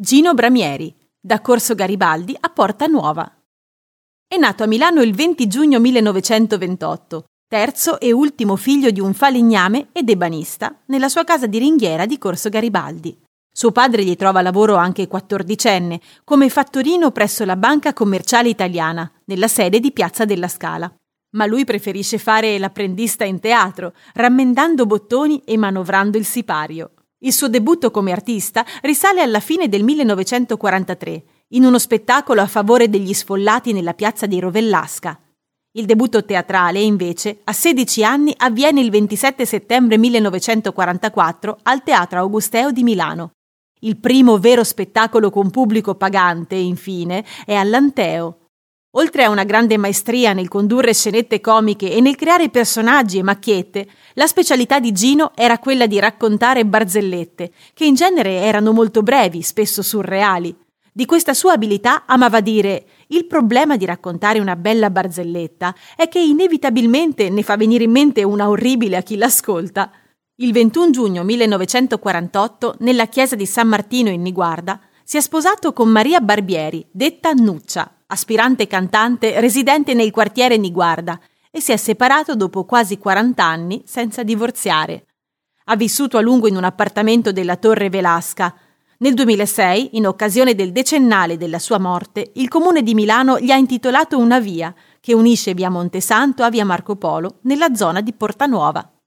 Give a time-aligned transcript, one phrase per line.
[0.00, 3.28] Gino Bramieri, da Corso Garibaldi a Porta Nuova.
[4.28, 9.88] È nato a Milano il 20 giugno 1928, terzo e ultimo figlio di un falegname
[9.90, 13.20] ed ebanista, nella sua casa di ringhiera di Corso Garibaldi.
[13.52, 19.48] Suo padre gli trova lavoro anche quattordicenne, come fattorino presso la Banca Commerciale Italiana, nella
[19.48, 20.88] sede di Piazza della Scala.
[21.30, 26.92] Ma lui preferisce fare l'apprendista in teatro, rammendando bottoni e manovrando il sipario.
[27.20, 32.88] Il suo debutto come artista risale alla fine del 1943, in uno spettacolo a favore
[32.88, 35.20] degli sfollati nella piazza di Rovellasca.
[35.72, 42.70] Il debutto teatrale, invece, a 16 anni avviene il 27 settembre 1944 al Teatro Augusteo
[42.70, 43.32] di Milano.
[43.80, 48.37] Il primo vero spettacolo con pubblico pagante, infine, è all'Anteo,
[48.92, 53.86] Oltre a una grande maestria nel condurre scenette comiche e nel creare personaggi e macchiette,
[54.14, 59.42] la specialità di Gino era quella di raccontare barzellette, che in genere erano molto brevi,
[59.42, 60.56] spesso surreali.
[60.90, 66.18] Di questa sua abilità amava dire il problema di raccontare una bella barzelletta è che
[66.18, 69.92] inevitabilmente ne fa venire in mente una orribile a chi l'ascolta.
[70.36, 75.88] Il 21 giugno 1948, nella chiesa di San Martino in Niguarda, si è sposato con
[75.88, 81.18] Maria Barbieri, detta Nuccia, aspirante cantante residente nel quartiere Niguarda,
[81.50, 85.06] e si è separato dopo quasi 40 anni senza divorziare.
[85.64, 88.54] Ha vissuto a lungo in un appartamento della Torre Velasca.
[88.98, 93.56] Nel 2006, in occasione del decennale della sua morte, il comune di Milano gli ha
[93.56, 98.46] intitolato una via che unisce via Montesanto a via Marco Polo nella zona di Porta
[98.46, 98.97] Nuova.